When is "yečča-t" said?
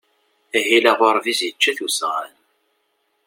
1.43-1.79